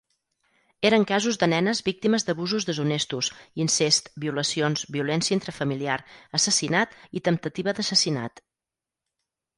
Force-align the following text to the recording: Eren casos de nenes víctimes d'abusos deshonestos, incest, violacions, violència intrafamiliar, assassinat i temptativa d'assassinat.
Eren 0.87 1.03
casos 1.11 1.35
de 1.41 1.49
nenes 1.51 1.81
víctimes 1.89 2.25
d'abusos 2.29 2.65
deshonestos, 2.69 3.29
incest, 3.65 4.09
violacions, 4.25 4.87
violència 4.97 5.37
intrafamiliar, 5.39 5.99
assassinat 6.41 6.97
i 7.21 7.23
temptativa 7.29 7.79
d'assassinat. 7.81 8.43